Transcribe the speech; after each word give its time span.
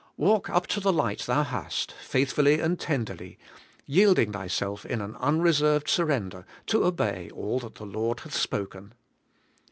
Walk 0.17 0.49
up 0.49 0.65
to 0.65 0.79
the 0.79 0.91
light 0.91 1.19
thou 1.27 1.43
hast 1.43 1.91
faithfully 1.91 2.59
and 2.59 2.79
ten 2.79 3.05
derly, 3.05 3.37
yielding 3.85 4.31
thyself 4.31 4.83
in 4.83 4.99
an 4.99 5.15
unreserved 5.17 5.87
surrender 5.87 6.43
to 6.65 6.83
obey 6.85 7.29
all 7.35 7.59
that 7.59 7.75
the 7.75 7.85
Lord 7.85 8.21
hath 8.21 8.33
spoken. 8.33 8.95